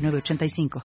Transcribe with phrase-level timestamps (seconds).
[0.00, 0.89] 8985.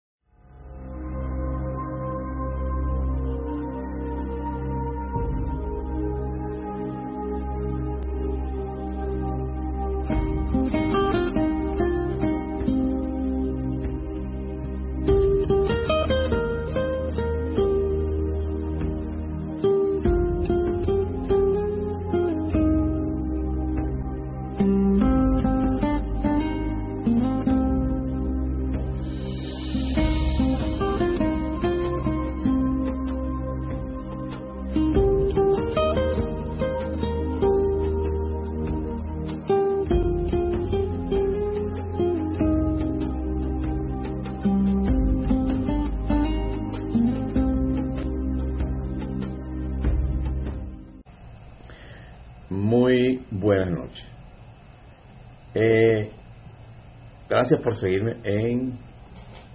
[57.53, 58.79] Gracias por seguirme en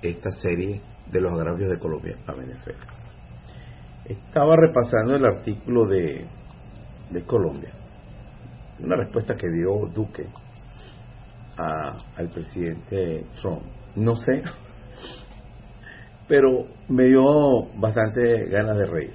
[0.03, 2.79] esta serie de los agravios de Colombia a Venezuela.
[4.05, 6.27] Estaba repasando el artículo de,
[7.11, 7.73] de Colombia,
[8.79, 10.27] una respuesta que dio Duque
[11.57, 13.63] al presidente Trump.
[13.97, 14.43] No sé,
[16.29, 17.23] pero me dio
[17.81, 19.15] bastante ganas de reír.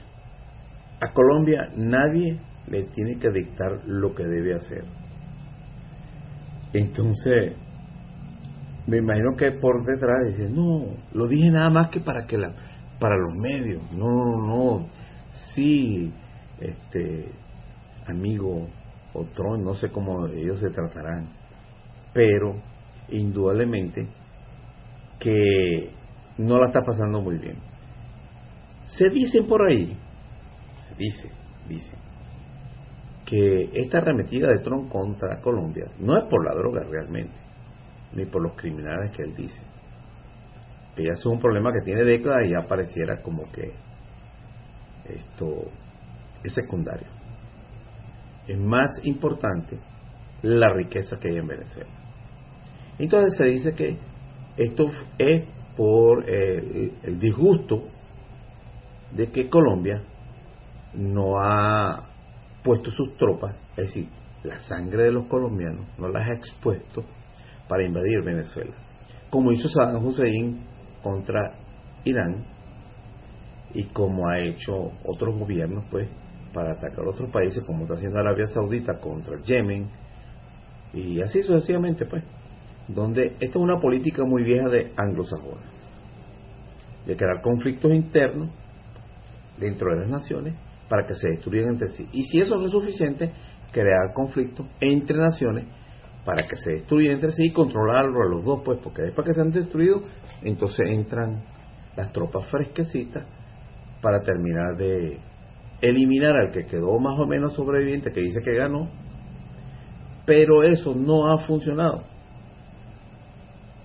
[1.00, 4.84] A Colombia nadie le tiene que dictar lo que debe hacer.
[6.74, 7.54] Entonces,
[8.88, 12.54] me imagino que por detrás dice, no, lo dije nada más que para que la,
[13.00, 13.82] para los medios.
[13.94, 14.88] No, no, no.
[15.54, 16.12] Sí,
[16.60, 17.32] este
[18.08, 18.68] amigo
[19.14, 21.30] o Trump, no sé cómo ellos se tratarán,
[22.14, 22.56] pero
[23.10, 24.08] indudablemente
[25.20, 25.92] que
[26.38, 27.58] no la está pasando muy bien.
[28.98, 29.98] Se dicen por ahí,
[30.90, 31.32] se dice,
[31.70, 31.98] dice,
[33.26, 37.43] que esta arremetida de Trump contra Colombia no es por la droga realmente,
[38.16, 39.62] ni por los criminales que él dice.
[40.96, 43.74] Que ya es un problema que tiene décadas y ya pareciera como que
[45.06, 45.72] esto
[46.44, 47.08] es secundario.
[48.48, 49.80] Es más importante
[50.42, 51.90] la riqueza que hay en Venezuela.
[53.00, 53.98] Entonces se dice que
[54.58, 55.46] esto es
[55.76, 57.88] por el, el disgusto
[59.12, 60.04] de que Colombia
[60.94, 62.10] no ha
[62.64, 64.10] puesto sus tropas, es decir,
[64.44, 67.04] la sangre de los colombianos no las ha expuesto
[67.68, 68.74] para invadir Venezuela,
[69.30, 70.62] como hizo Saddam Hussein
[71.02, 71.54] contra
[72.04, 72.46] Irán
[73.74, 76.10] y como ha hecho otros gobiernos pues
[76.54, 79.90] para atacar otros países como está haciendo Arabia Saudita contra Yemen
[80.94, 82.24] y así sucesivamente pues
[82.88, 85.74] donde esta es una política muy vieja de anglosajones
[87.06, 88.50] de crear conflictos internos
[89.58, 90.56] dentro de las naciones
[90.90, 92.08] para que se destruyan entre sí.
[92.12, 93.32] Y si eso no es suficiente,
[93.72, 95.66] crear conflictos entre naciones
[96.26, 99.34] para que se destruyan entre sí y controlarlo a los dos, pues, porque después que
[99.34, 100.02] se han destruido,
[100.42, 101.44] entonces entran
[101.96, 103.26] las tropas fresquecitas
[104.02, 105.20] para terminar de
[105.82, 108.90] eliminar al que quedó más o menos sobreviviente, que dice que ganó,
[110.26, 112.04] pero eso no ha funcionado.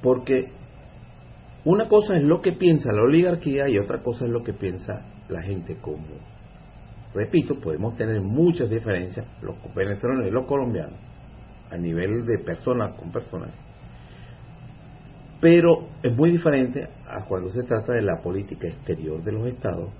[0.03, 0.53] Porque
[1.65, 5.05] una cosa es lo que piensa la oligarquía y otra cosa es lo que piensa
[5.29, 6.21] la gente común.
[7.15, 10.99] Repito, podemos tener muchas diferencias, los venezolanos y los colombianos,
[11.71, 13.51] a nivel de personas con personas.
[15.41, 19.91] Pero es muy diferente a cuando se trata de la política exterior de los estados,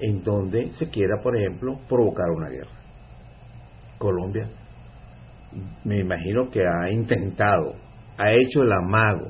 [0.00, 2.70] en donde se quiera, por ejemplo, provocar una guerra.
[3.98, 4.48] Colombia,
[5.84, 7.74] me imagino que ha intentado,
[8.16, 9.28] ha hecho el amago,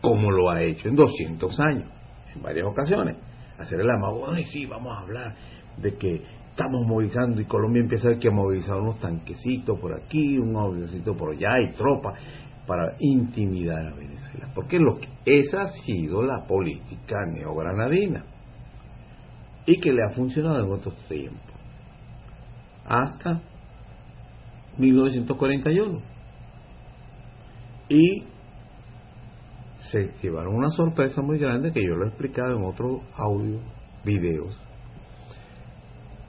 [0.00, 1.90] como lo ha hecho en 200 años,
[2.34, 3.16] en varias ocasiones,
[3.58, 5.34] hacer el amago, ay sí, vamos a hablar
[5.78, 6.22] de que
[6.56, 11.16] estamos movilizando y Colombia empieza a ver que movilizar unos tanquecitos por aquí, un avioncito
[11.16, 12.16] por allá y tropas
[12.64, 14.48] para intimidar a Venezuela.
[14.54, 18.24] Porque lo que, esa ha sido la política neogranadina
[19.66, 21.40] y que le ha funcionado en otros tiempos.
[22.86, 23.42] Hasta
[24.78, 26.00] 1941.
[27.88, 28.22] Y
[29.90, 33.58] se llevaron una sorpresa muy grande que yo lo he explicado en otros audio,
[34.04, 34.63] videos.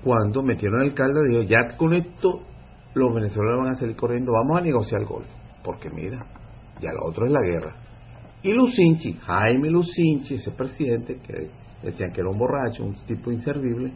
[0.06, 2.44] Cuando metieron al alcalde, dijo, ya con esto
[2.94, 5.32] los venezolanos van a salir corriendo, vamos a negociar el golfo.
[5.64, 6.24] Porque mira,
[6.80, 7.76] ya lo otro es la guerra.
[8.44, 11.50] Y Lucinchi, Jaime Lucinchi, ese presidente que
[11.82, 13.94] decían que era un borracho, un tipo inservible,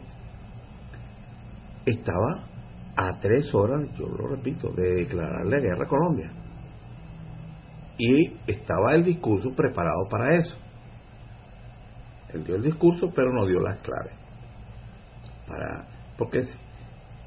[1.86, 2.48] estaba
[2.96, 6.32] a tres horas, yo lo repito, de declararle guerra a Colombia.
[7.98, 10.56] Y estaba el discurso preparado para eso.
[12.34, 14.14] Él dio el discurso, pero no dio las claves.
[15.46, 15.89] Para,
[16.20, 16.42] porque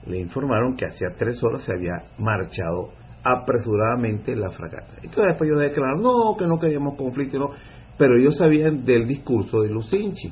[0.06, 2.92] le informaron que hacía tres horas se había marchado
[3.24, 4.94] apresuradamente la fragata.
[5.02, 7.50] Entonces después ellos declararon, no, que no queríamos conflicto, no.
[7.98, 10.32] pero ellos sabían del discurso de Lucinchi.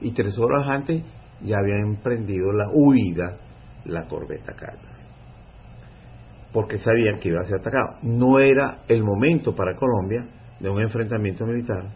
[0.00, 1.02] Y tres horas antes
[1.42, 3.36] ya habían emprendido la huida
[3.86, 5.08] la corbeta Caldas.
[6.52, 7.98] Porque sabían que iba a ser atacado.
[8.02, 10.24] No era el momento para Colombia
[10.60, 11.86] de un enfrentamiento militar,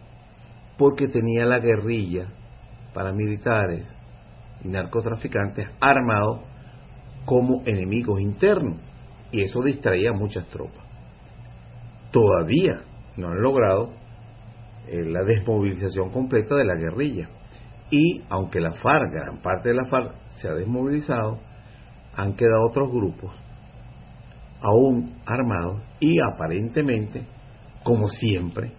[0.79, 2.27] porque tenía la guerrilla
[2.93, 3.87] paramilitares
[4.67, 6.41] narcotraficantes armados
[7.25, 8.79] como enemigos internos
[9.33, 10.85] y eso distraía a muchas tropas.
[12.11, 12.83] Todavía
[13.17, 13.91] no han logrado
[14.87, 17.29] eh, la desmovilización completa de la guerrilla
[17.91, 21.39] y aunque la FARC, gran parte de la FARC se ha desmovilizado,
[22.15, 23.33] han quedado otros grupos
[24.61, 27.27] aún armados y aparentemente,
[27.83, 28.73] como siempre,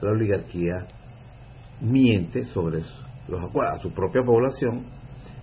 [0.00, 0.86] la oligarquía
[1.80, 2.82] miente sobre
[3.28, 4.86] los a su propia población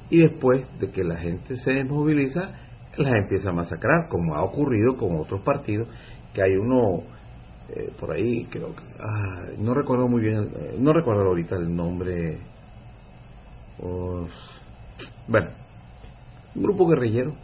[0.09, 2.41] y después de que la gente se desmoviliza,
[2.97, 5.87] las empieza a masacrar, como ha ocurrido con otros partidos,
[6.33, 7.03] que hay uno
[7.69, 11.75] eh, por ahí, creo que, ah, no recuerdo muy bien, eh, no recuerdo ahorita el
[11.75, 12.39] nombre,
[15.27, 15.49] bueno,
[16.55, 17.35] un grupo guerrillero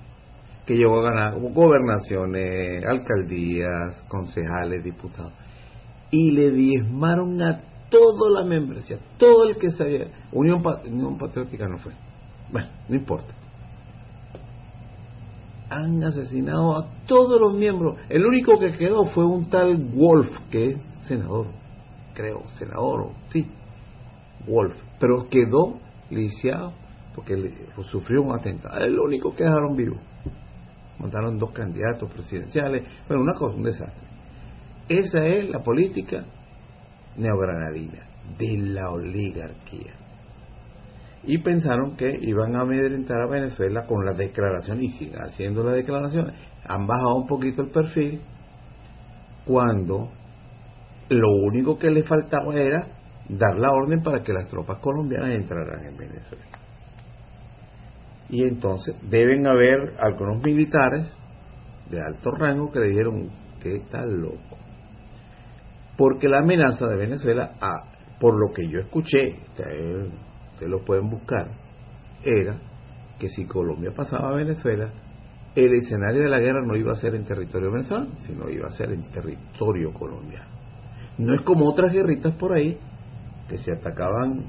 [0.66, 5.34] que llegó a ganar gobernaciones, alcaldías, concejales, diputados,
[6.10, 11.78] y le diezmaron a toda la membresía, todo el que sabía, Unión, Unión Patriótica no
[11.78, 11.92] fue,
[12.54, 13.34] bueno, no importa.
[15.72, 17.98] Han asesinado a todos los miembros.
[18.10, 20.78] El único que quedó fue un tal Wolf, que es
[21.08, 21.48] senador,
[22.14, 23.50] creo, senador, sí,
[24.48, 25.80] Wolf, pero quedó
[26.12, 26.74] lisiado
[27.16, 27.36] porque
[27.92, 28.80] sufrió un atentado.
[28.80, 29.96] Es el único que dejaron vivo.
[31.00, 32.84] Mataron dos candidatos presidenciales.
[33.08, 34.08] Bueno, una cosa, un desastre.
[34.88, 36.24] Esa es la política
[37.18, 38.08] neogranadina
[38.38, 40.03] de la oligarquía
[41.26, 45.74] y pensaron que iban a amedrentar a Venezuela con la declaración y siguen haciendo la
[45.74, 46.34] declaración.
[46.66, 48.22] Han bajado un poquito el perfil
[49.46, 50.10] cuando
[51.10, 52.88] lo único que le faltaba era
[53.30, 56.44] dar la orden para que las tropas colombianas entraran en Venezuela.
[58.30, 61.10] Y entonces deben haber algunos militares
[61.90, 63.30] de alto rango que le dijeron
[63.62, 64.58] que está loco.
[65.98, 67.84] Porque la amenaza de Venezuela, ah,
[68.20, 69.40] por lo que yo escuché,
[70.62, 71.50] lo pueden buscar,
[72.24, 72.58] era
[73.20, 74.92] que si Colombia pasaba a Venezuela,
[75.56, 78.72] el escenario de la guerra no iba a ser en territorio venezolano, sino iba a
[78.72, 80.50] ser en territorio colombiano.
[81.18, 82.78] No es como otras guerritas por ahí,
[83.48, 84.44] que se atacaban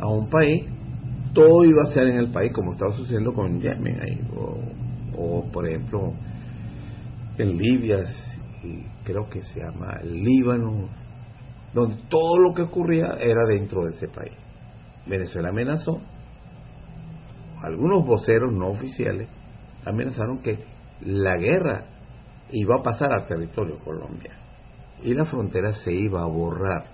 [0.00, 0.66] a un país,
[1.32, 4.20] todo iba a ser en el país, como estaba sucediendo con Yemen ahí,
[5.16, 6.12] o, por ejemplo
[7.38, 8.00] en Libia,
[8.62, 10.90] y creo que se llama Líbano,
[11.72, 14.36] donde todo lo que ocurría era dentro de ese país.
[15.06, 16.00] Venezuela amenazó,
[17.62, 19.28] algunos voceros no oficiales
[19.84, 20.64] amenazaron que
[21.02, 21.86] la guerra
[22.52, 24.40] iba a pasar al territorio colombiano
[25.02, 26.84] y la frontera se iba a borrar.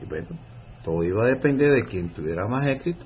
[0.00, 0.28] Y bueno,
[0.82, 3.04] todo iba a depender de quien tuviera más éxito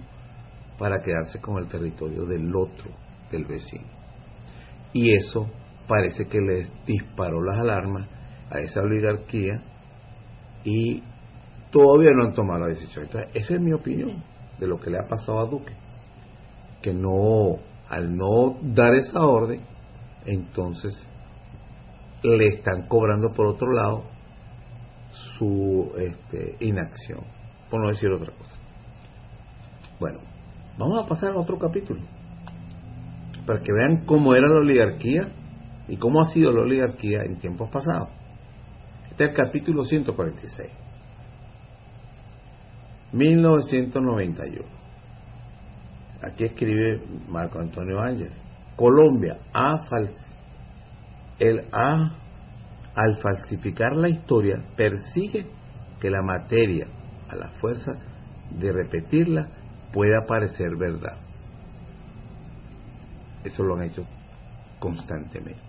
[0.78, 2.90] para quedarse con el territorio del otro,
[3.30, 3.86] del vecino.
[4.92, 5.50] Y eso
[5.86, 8.08] parece que les disparó las alarmas
[8.50, 9.62] a esa oligarquía
[10.64, 11.02] y
[11.70, 13.04] todavía no han tomado la decisión.
[13.04, 14.22] Entonces, esa es mi opinión
[14.58, 15.74] de lo que le ha pasado a Duque.
[16.82, 17.58] Que no,
[17.88, 19.60] al no dar esa orden,
[20.24, 20.92] entonces
[22.22, 24.04] le están cobrando por otro lado
[25.10, 27.20] su este, inacción,
[27.70, 28.56] por no decir otra cosa.
[29.98, 30.20] Bueno,
[30.78, 32.00] vamos a pasar a otro capítulo,
[33.46, 35.32] para que vean cómo era la oligarquía
[35.88, 38.08] y cómo ha sido la oligarquía en tiempos pasados.
[39.10, 40.70] Este es el capítulo 146.
[43.12, 44.64] 1991.
[46.22, 48.30] Aquí escribe Marco Antonio Ángel.
[48.76, 49.78] Colombia ha
[51.38, 52.10] el A
[52.94, 55.46] al falsificar la historia persigue
[56.00, 56.86] que la materia
[57.28, 57.92] a la fuerza
[58.50, 59.48] de repetirla
[59.92, 61.16] pueda parecer verdad.
[63.44, 64.04] Eso lo han hecho
[64.80, 65.60] constantemente.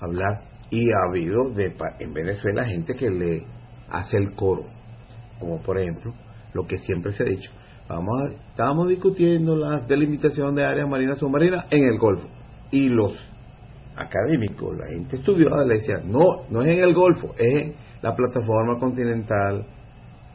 [0.00, 3.46] Hablar y ha habido de, en Venezuela gente que le
[3.90, 4.77] hace el coro
[5.38, 6.12] como por ejemplo
[6.52, 7.50] lo que siempre se ha dicho.
[7.88, 12.28] Vamos a, estamos discutiendo la delimitación de áreas marinas submarinas en el Golfo
[12.70, 13.12] y los
[13.96, 18.14] académicos, la gente estudiada le decía, no, no es en el Golfo, es en la
[18.14, 19.66] plataforma continental,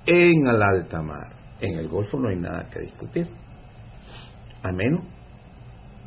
[0.05, 1.31] en el alta mar.
[1.61, 3.27] En el Golfo no hay nada que discutir,
[4.63, 5.01] a menos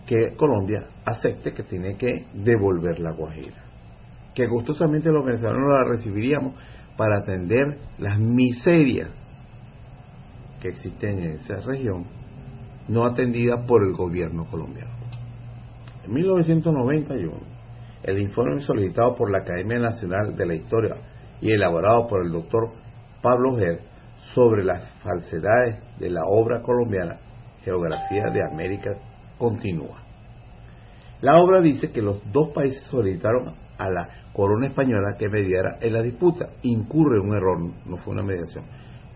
[0.06, 3.64] que Colombia acepte que tiene que devolver la Guajira,
[4.34, 6.54] que gustosamente los venezolanos la recibiríamos
[6.96, 9.10] para atender las miserias
[10.60, 12.06] que existen en esa región,
[12.88, 14.92] no atendida por el gobierno colombiano.
[16.04, 17.32] En 1991,
[18.04, 20.96] el informe solicitado por la Academia Nacional de la Historia
[21.40, 22.70] y elaborado por el doctor
[23.20, 23.80] Pablo Ger
[24.34, 27.18] sobre las falsedades de la obra colombiana
[27.64, 28.90] Geografía de América
[29.38, 30.00] continúa.
[31.20, 35.92] La obra dice que los dos países solicitaron a la corona española que mediara en
[35.92, 36.50] la disputa.
[36.62, 38.64] Incurre un error, no fue una mediación.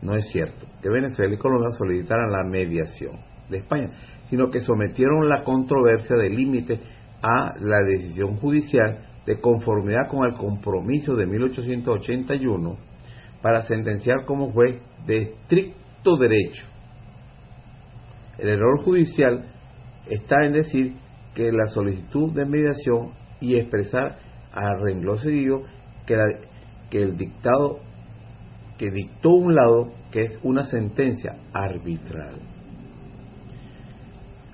[0.02, 3.12] No es cierto que Venezuela y Colombia solicitaran la mediación
[3.48, 3.90] de España,
[4.28, 6.80] sino que sometieron la controversia de límite
[7.22, 12.76] a la decisión judicial de conformidad con el compromiso de 1881
[13.42, 16.64] para sentenciar como juez de estricto derecho.
[18.38, 19.44] El error judicial
[20.08, 20.94] está en decir
[21.34, 24.18] que la solicitud de mediación y expresar
[24.52, 25.62] a renglón seguido
[26.06, 26.16] que,
[26.90, 27.80] que el dictado
[28.78, 32.36] que dictó un lado que es una sentencia arbitral.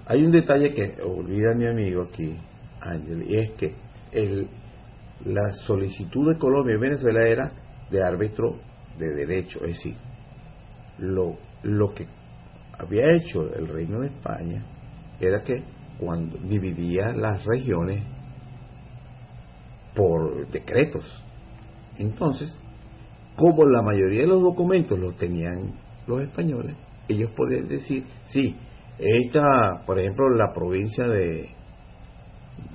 [0.07, 2.37] Hay un detalle que olvida mi amigo aquí,
[2.81, 3.75] Ángel, y es que
[4.12, 4.49] el,
[5.25, 7.53] la solicitud de Colombia y Venezuela era
[7.91, 8.59] de árbitro
[8.99, 9.95] de derecho, es decir,
[10.99, 12.07] lo, lo que
[12.79, 14.65] había hecho el Reino de España
[15.21, 15.62] era que
[15.99, 18.03] cuando dividía las regiones
[19.97, 21.05] por decretos.
[21.99, 22.57] Entonces,
[23.37, 25.73] como la mayoría de los documentos los tenían
[26.07, 26.76] los españoles,
[27.09, 28.55] ellos podían decir, sí,
[28.99, 31.50] esta, por ejemplo, la provincia de,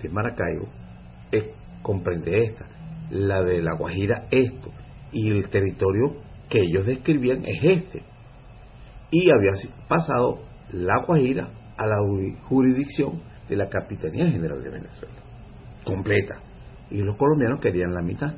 [0.02, 0.68] de Maracaibo
[1.82, 2.66] comprende esta,
[3.10, 4.72] la de La Guajira esto,
[5.12, 6.16] y el territorio
[6.50, 8.04] que ellos describían es este.
[9.10, 9.52] Y había
[9.88, 10.40] pasado
[10.72, 11.98] La Guajira a la
[12.48, 15.16] jurisdicción de la Capitanía General de Venezuela,
[15.84, 16.51] completa.
[16.92, 18.34] Y los colombianos querían la mitad.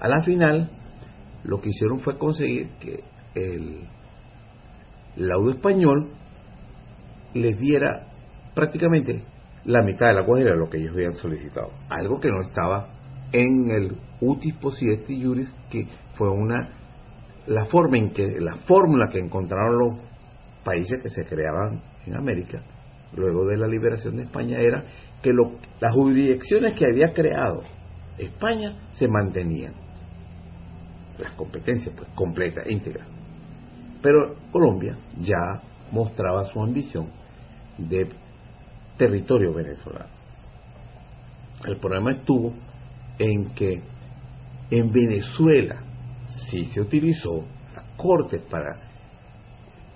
[0.00, 0.70] A la final,
[1.44, 3.04] lo que hicieron fue conseguir que
[3.34, 3.88] el
[5.16, 6.10] laudo español
[7.34, 8.06] les diera
[8.54, 9.22] prácticamente
[9.64, 11.70] la mitad de la Guajira de lo que ellos habían solicitado.
[11.88, 12.88] Algo que no estaba
[13.32, 16.70] en el utis possidetis juris, que fue una
[17.46, 19.98] la forma en que la fórmula que encontraron los
[20.64, 22.60] países que se creaban en América
[23.16, 24.84] luego de la liberación de España era
[25.22, 27.62] que lo, las jurisdicciones que había creado
[28.18, 29.74] España se mantenían.
[31.18, 33.06] Las competencias pues completas íntegras
[34.06, 37.08] pero Colombia ya mostraba su ambición
[37.76, 38.08] de
[38.96, 40.10] territorio venezolano.
[41.64, 42.52] El problema estuvo
[43.18, 43.82] en que
[44.70, 45.82] en Venezuela
[46.48, 47.44] sí se utilizó
[47.74, 48.76] las cortes para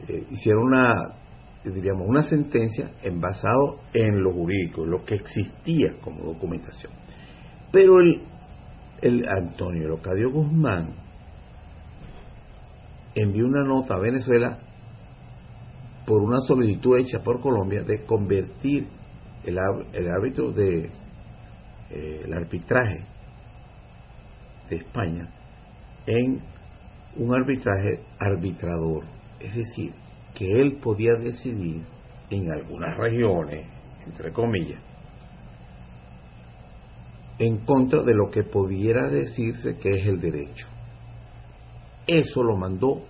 [0.08, 1.19] eh, hicieron una
[1.64, 6.92] diríamos una sentencia en basado en lo jurídico, lo que existía como documentación.
[7.70, 8.22] Pero el,
[9.02, 10.94] el Antonio Locadio Guzmán
[13.14, 14.58] envió una nota a Venezuela
[16.06, 18.88] por una solicitud hecha por Colombia de convertir
[19.44, 19.58] el,
[19.92, 20.90] el árbitro de
[21.90, 23.04] eh, el arbitraje
[24.68, 25.28] de España
[26.06, 26.40] en
[27.16, 29.04] un arbitraje arbitrador,
[29.40, 29.92] es decir,
[30.34, 31.82] que él podía decidir
[32.30, 33.66] en algunas regiones,
[34.06, 34.80] entre comillas,
[37.38, 40.66] en contra de lo que pudiera decirse que es el derecho.
[42.06, 43.04] Eso lo mandó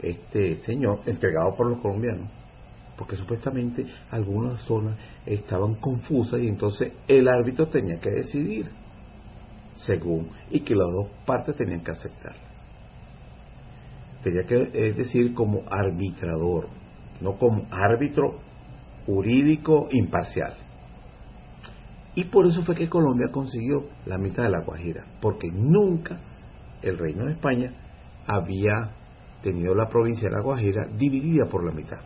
[0.00, 2.28] este señor, entregado por los colombianos,
[2.96, 8.70] porque supuestamente algunas zonas estaban confusas y entonces el árbitro tenía que decidir
[9.74, 12.34] según y que las dos partes tenían que aceptar
[14.24, 14.56] tenía que
[14.94, 16.68] decir como arbitrador,
[17.20, 18.40] no como árbitro
[19.06, 20.54] jurídico imparcial.
[22.14, 26.18] Y por eso fue que Colombia consiguió la mitad de la Guajira, porque nunca
[26.80, 27.72] el Reino de España
[28.26, 28.92] había
[29.42, 32.00] tenido la provincia de la Guajira dividida por la mitad,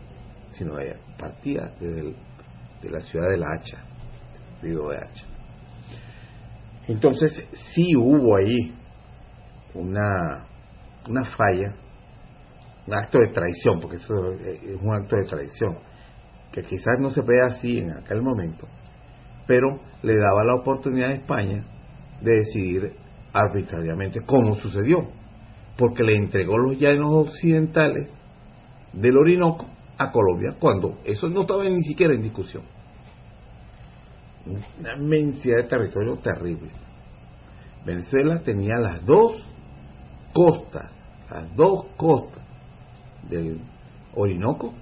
[0.51, 2.13] sino que partía desde
[2.81, 3.83] de la ciudad de La Hacha,
[4.61, 5.25] digo de Hacha.
[6.87, 8.73] Entonces sí hubo ahí
[9.73, 10.45] una,
[11.07, 11.75] una falla
[12.89, 15.77] un acto de traición, porque eso es un acto de traición,
[16.51, 18.67] que quizás no se vea así en aquel momento,
[19.45, 21.63] pero le daba la oportunidad a España
[22.21, 22.93] de decidir
[23.31, 24.97] arbitrariamente cómo sucedió,
[25.77, 28.09] porque le entregó los llanos occidentales
[28.93, 29.67] del Orinoco
[29.97, 32.63] a Colombia, cuando eso no estaba ni siquiera en discusión.
[34.45, 36.71] una inmensidad de territorio terrible.
[37.85, 39.33] Venezuela tenía las dos
[40.33, 40.91] costas,
[41.29, 42.48] las dos costas
[43.27, 43.59] del
[44.13, 44.73] Orinoco,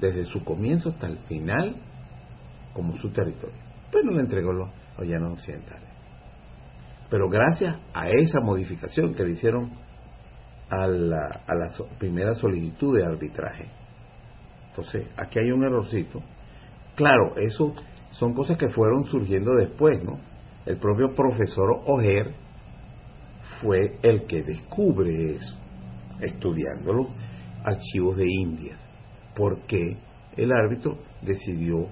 [0.00, 1.76] desde su comienzo hasta el final,
[2.72, 3.56] como su territorio.
[3.90, 4.68] Pues no le entregó los,
[4.98, 5.88] los llanos occidentales.
[7.08, 9.70] Pero gracias a esa modificación que le hicieron
[10.68, 13.68] a la, a la primera solicitud de arbitraje.
[14.70, 16.20] Entonces, aquí hay un errorcito.
[16.96, 17.74] Claro, eso
[18.10, 20.18] son cosas que fueron surgiendo después, ¿no?
[20.66, 22.34] El propio profesor Oger
[23.60, 25.58] fue el que descubre eso,
[26.20, 27.08] estudiando los
[27.64, 28.76] archivos de India,
[29.34, 29.96] porque
[30.36, 31.88] el árbitro decidió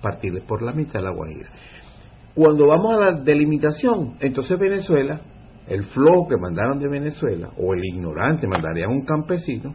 [0.00, 1.50] partirle por la mitad de la Guajira.
[2.34, 5.20] Cuando vamos a la delimitación, entonces Venezuela,
[5.66, 9.74] el flow que mandaron de Venezuela, o el ignorante mandaría a un campesino,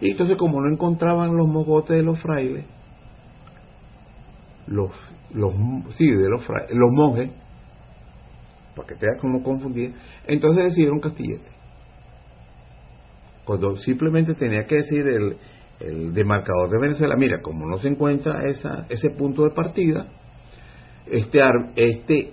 [0.00, 2.64] y entonces como no encontraban los mogotes de los frailes,
[4.66, 4.90] los,
[5.32, 5.52] los
[5.96, 7.30] sí, de los, los monjes,
[8.76, 9.94] para que te como confundir,
[10.26, 11.59] entonces decidieron Castillete.
[13.50, 15.36] Cuando simplemente tenía que decir el,
[15.80, 20.06] el demarcador de Venezuela, mira, como no se encuentra esa, ese punto de partida,
[21.04, 21.40] este,
[21.74, 22.32] este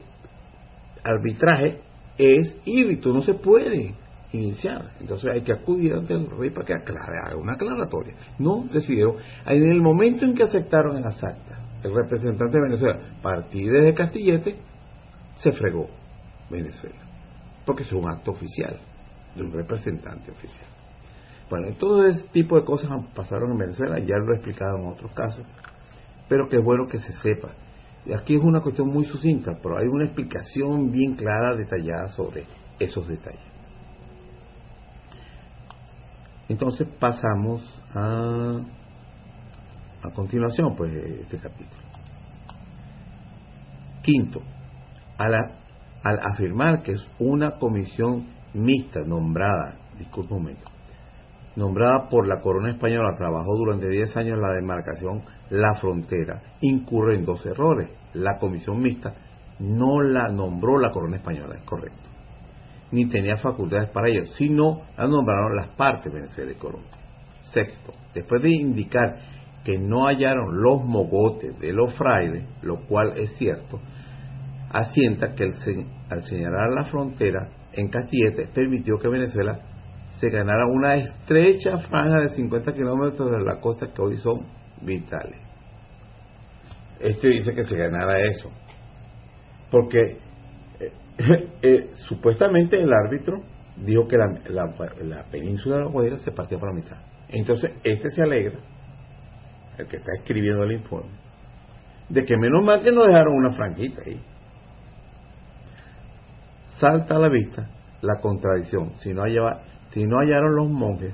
[1.04, 1.82] arbitraje
[2.20, 3.96] es híbrido, no se puede
[4.32, 4.92] iniciar.
[5.00, 8.14] Entonces hay que acudir ante el rey para que aclare, haga una aclaratoria.
[8.38, 9.16] No decidieron,
[9.48, 13.96] en el momento en que aceptaron en las actas, el representante de Venezuela, partir desde
[13.96, 14.56] Castillete,
[15.38, 15.90] se fregó
[16.52, 17.02] Venezuela,
[17.66, 18.78] porque es un acto oficial
[19.36, 20.77] de un representante oficial.
[21.50, 25.12] Bueno, todo ese tipo de cosas pasaron en Venezuela, ya lo he explicado en otros
[25.14, 25.46] casos,
[26.28, 27.50] pero que es bueno que se sepa.
[28.06, 32.46] Y aquí es una cuestión muy sucinta, pero hay una explicación bien clara, detallada sobre
[32.80, 33.42] esos detalles.
[36.50, 37.62] Entonces pasamos
[37.94, 38.62] a,
[40.04, 41.82] a continuación, pues, este capítulo.
[44.02, 44.42] Quinto,
[45.18, 45.34] al,
[46.04, 50.77] al afirmar que es una comisión mixta nombrada, disculpe un momento,
[51.58, 57.26] nombrada por la corona española, trabajó durante 10 años la demarcación La Frontera, incurre en
[57.26, 57.90] dos errores.
[58.14, 59.14] La comisión mixta
[59.60, 62.10] no la nombró la corona española, es correcto,
[62.92, 66.92] ni tenía facultades para ello, sino la nombraron las partes Venezuela y Colombia.
[67.42, 69.18] Sexto, después de indicar
[69.64, 73.80] que no hallaron los mogotes de los frailes, lo cual es cierto,
[74.70, 75.46] asienta que
[76.10, 79.60] al señalar la frontera en Castillete permitió que Venezuela
[80.20, 84.46] se ganara una estrecha franja de 50 kilómetros de la costa que hoy son
[84.82, 85.40] vitales.
[87.00, 88.52] Este dice que se ganara eso,
[89.70, 90.18] porque
[90.80, 90.92] eh,
[91.62, 93.44] eh, supuestamente el árbitro
[93.78, 96.98] dijo que la, la, península de la Guajira se partía por la mitad.
[97.30, 98.58] Entonces, este se alegra,
[99.78, 101.12] el que está escribiendo el informe,
[102.10, 104.20] de que menos mal que no dejaron una franjita ahí.
[106.80, 107.70] Salta a la vista
[108.02, 108.94] la contradicción.
[109.00, 111.14] Si no hallaba, si no hallaron los monjes,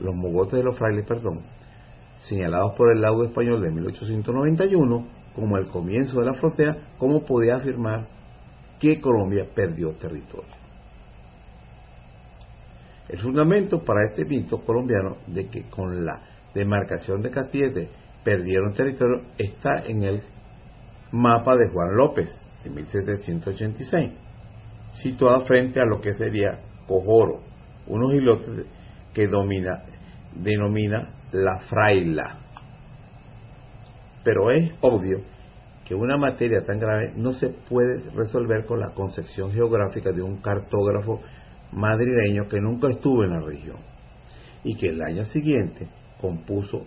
[0.00, 1.42] los mogotes de los frailes, perdón,
[2.20, 7.56] señalados por el laudo español de 1891 como el comienzo de la frontera, ¿cómo podía
[7.56, 8.06] afirmar
[8.78, 10.54] que Colombia perdió territorio?
[13.08, 16.22] El fundamento para este mito colombiano de que con la
[16.54, 17.90] demarcación de Castillete
[18.24, 20.22] perdieron territorio está en el
[21.12, 22.30] mapa de Juan López
[22.64, 24.12] de 1786,
[25.02, 27.40] situado frente a lo que sería Cojoro,
[27.86, 28.66] unos islotes
[29.12, 29.82] que domina,
[30.34, 32.38] denomina la fraila.
[34.22, 35.20] Pero es obvio
[35.84, 40.40] que una materia tan grave no se puede resolver con la concepción geográfica de un
[40.40, 41.20] cartógrafo
[41.72, 43.76] madrileño que nunca estuvo en la región
[44.62, 45.88] y que el año siguiente
[46.20, 46.86] compuso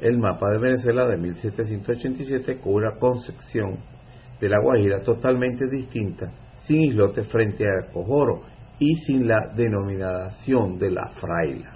[0.00, 3.78] el mapa de Venezuela de 1787 con una concepción
[4.40, 6.30] de la Guajira totalmente distinta,
[6.64, 8.42] sin islotes frente a Cojoro
[8.78, 11.72] y sin la denominación de la fraila.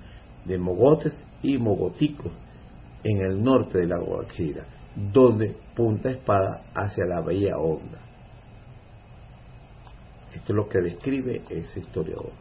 [0.45, 2.31] de mogotes y mogoticos
[3.03, 4.65] en el norte de la Guajira,
[4.95, 7.99] donde punta espada hacia la Bahía Honda.
[10.33, 12.31] Esto es lo que describe ese historiador.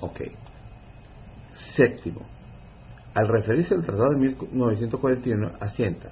[0.00, 0.20] Ok.
[1.76, 2.26] Séptimo.
[3.14, 6.10] Al referirse al Tratado de 1941, asienta.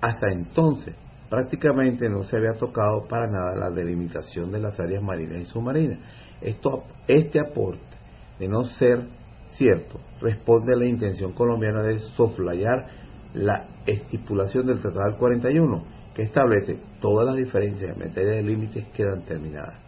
[0.00, 0.94] Hasta entonces,
[1.28, 5.98] prácticamente no se había tocado para nada la delimitación de las áreas marinas y submarinas.
[6.40, 7.96] Esto, este aporte,
[8.38, 9.06] de no ser
[9.52, 12.86] cierto, responde a la intención colombiana de soslayar
[13.34, 18.86] la estipulación del Tratado del 41, que establece todas las diferencias en materia de límites
[18.94, 19.78] quedan terminadas.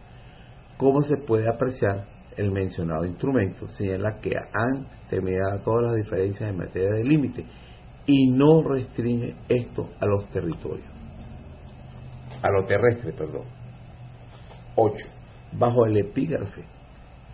[0.77, 3.67] ¿Cómo se puede apreciar el mencionado instrumento?
[3.69, 7.45] Señala que han terminado todas las diferencias en materia de límites
[8.05, 10.87] y no restringe esto a los territorios,
[12.41, 13.45] a lo terrestre, perdón.
[14.75, 14.95] 8.
[15.53, 16.63] Bajo el epígrafe,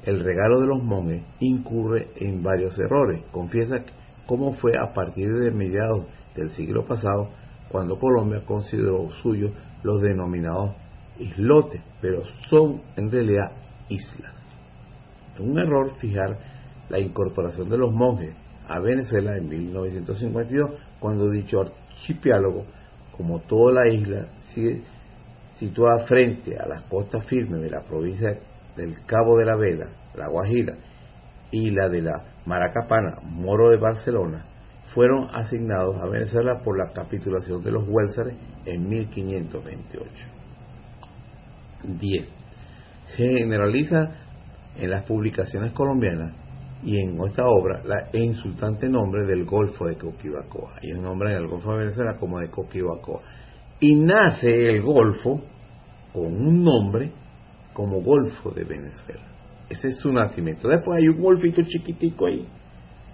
[0.03, 3.23] el regalo de los monjes incurre en varios errores.
[3.31, 3.83] Confiesa
[4.25, 7.29] cómo fue a partir de mediados del siglo pasado
[7.69, 9.51] cuando Colombia consideró suyos
[9.83, 10.75] los denominados
[11.19, 13.51] islotes, pero son en realidad
[13.89, 14.38] islas.
[15.39, 16.37] Un error fijar
[16.89, 18.35] la incorporación de los monjes
[18.67, 22.65] a Venezuela en 1952, cuando dicho archipiélago,
[23.17, 24.27] como toda la isla,
[25.55, 28.29] situada frente a las costas firmes de la provincia
[28.75, 30.77] del Cabo de la Vela, la Guajira,
[31.51, 34.45] y la de la Maracapana, Moro de Barcelona,
[34.93, 40.09] fueron asignados a Venezuela por la capitulación de los Huélzares en 1528.
[41.83, 42.27] 10.
[43.15, 44.28] Se generaliza
[44.79, 46.33] en las publicaciones colombianas
[46.83, 50.79] y en esta obra la insultante nombre del Golfo de Coquibacoa.
[51.01, 53.21] Nombre en el Golfo de Venezuela como de Coquibacoa.
[53.81, 55.41] Y nace el Golfo
[56.13, 57.11] con un nombre
[57.73, 59.21] como Golfo de Venezuela.
[59.69, 60.67] Ese es su nacimiento.
[60.67, 62.47] Después hay un golfito chiquitico ahí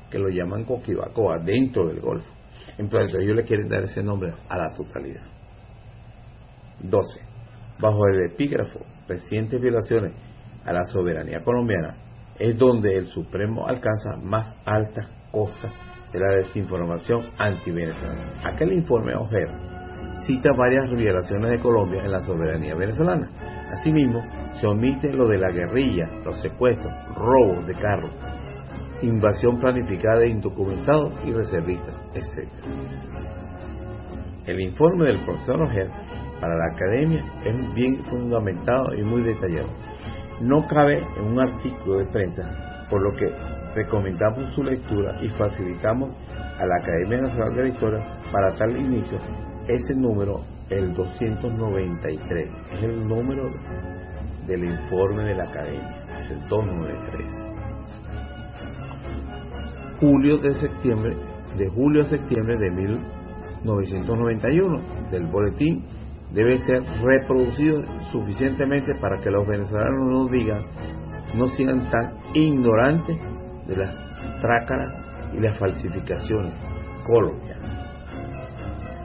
[0.10, 2.32] que lo llaman Coquibacoa, dentro del Golfo.
[2.78, 5.24] Entonces ellos le quieren dar ese nombre a la totalidad.
[6.82, 7.20] 12.
[7.80, 10.14] Bajo el epígrafo, recientes violaciones
[10.66, 11.96] a la soberanía colombiana,
[12.38, 15.72] es donde el Supremo alcanza más altas costas
[16.12, 18.42] de la desinformación anti-venezolana.
[18.44, 19.76] Aquel informe Ojeda
[20.26, 23.30] cita varias violaciones de Colombia en la soberanía venezolana.
[23.80, 24.22] Asimismo,
[24.54, 28.12] se omite lo de la guerrilla, los secuestros, robos de carros,
[29.02, 32.50] invasión planificada de indocumentados y reservistas, etc.
[34.46, 35.92] El informe del profesor Ojeda
[36.40, 39.68] para la academia es bien fundamentado y muy detallado
[40.42, 43.26] no cabe en un artículo de prensa, por lo que
[43.76, 46.12] recomendamos su lectura y facilitamos
[46.58, 48.00] a la Academia Nacional de la Historia
[48.32, 49.20] para tal inicio
[49.68, 53.50] ese número, el 293, es el número
[54.46, 57.28] del informe de la Academia, es el 293.
[60.00, 61.18] Julio de septiembre,
[61.58, 65.84] de julio a septiembre de 1991, del boletín
[66.36, 70.66] debe ser reproducido suficientemente para que los venezolanos no digan,
[71.34, 73.18] no sean tan ignorantes
[73.68, 73.96] de las
[74.42, 74.94] trácaras
[75.34, 76.54] y las falsificaciones
[77.06, 77.74] colombianas.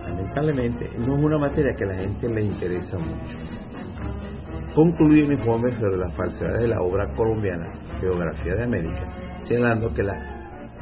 [0.08, 3.38] Lamentablemente no es una materia que a la gente le interesa mucho.
[4.74, 9.06] Concluye mi informe sobre las falsedades de la obra colombiana Geografía de América,
[9.44, 10.14] señalando que la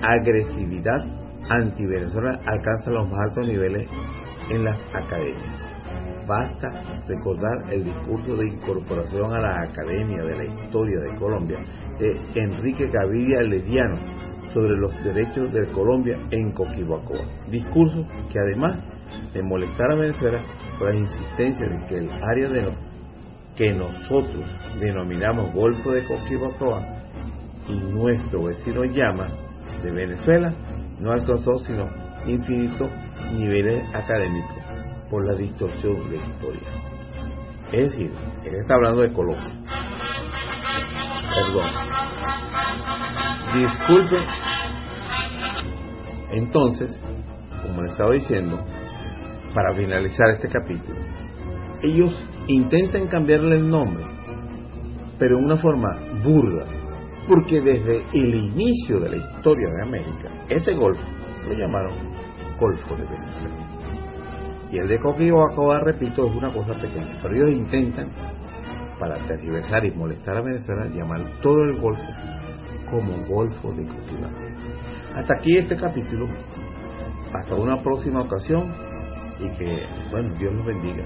[0.00, 1.04] agresividad
[1.50, 3.86] anti-Venezuela alcanza los más altos niveles
[4.50, 5.47] en las academias
[6.28, 6.68] basta
[7.06, 11.58] recordar el discurso de incorporación a la Academia de la Historia de Colombia
[11.98, 13.96] de Enrique Gaviria Lediano
[14.52, 17.24] sobre los derechos de Colombia en Coquibacoa.
[17.50, 18.78] Discurso que además
[19.32, 20.40] de molestar a Venezuela
[20.78, 22.72] por la insistencia de que el área de
[23.56, 24.44] que nosotros
[24.78, 26.86] denominamos Golfo de Coquibacoa
[27.68, 29.28] y nuestro vecino llama
[29.82, 30.52] de Venezuela
[31.00, 31.88] no alcanzó sino
[32.26, 32.90] infinitos
[33.32, 34.57] niveles académicos
[35.10, 36.68] por la distorsión de la historia.
[37.72, 38.10] Es decir,
[38.44, 39.52] él está hablando de Colombia.
[41.34, 41.88] Perdón.
[43.54, 44.18] Disculpe.
[46.32, 47.04] Entonces,
[47.62, 48.58] como le estaba diciendo,
[49.54, 50.98] para finalizar este capítulo,
[51.82, 52.14] ellos
[52.46, 54.04] intentan cambiarle el nombre,
[55.18, 56.66] pero en una forma burda,
[57.28, 61.04] porque desde el inicio de la historia de América, ese golfo
[61.46, 61.94] lo llamaron
[62.58, 63.67] Golfo de Venezuela.
[64.70, 67.18] Y el de Coquibacoa, repito, es una cosa pequeña.
[67.22, 68.10] Pero ellos intentan,
[68.98, 72.02] para tergiversar y molestar a Venezuela, llamar todo el Golfo
[72.90, 74.48] como Golfo de Coquibacoa.
[75.14, 76.28] Hasta aquí este capítulo.
[77.32, 78.72] Hasta una próxima ocasión.
[79.40, 81.04] Y que, bueno, Dios los bendiga.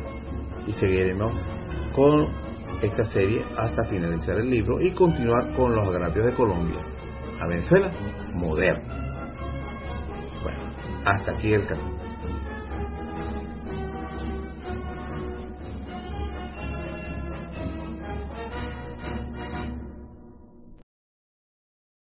[0.66, 1.33] Y seguiremos
[1.94, 2.29] con
[2.83, 6.81] esta serie hasta finalizar el libro y continuar con los agravios de Colombia
[7.40, 7.90] a Venezuela
[8.35, 8.83] moderna.
[10.42, 10.59] Bueno,
[11.05, 12.12] hasta aquí el capítulo.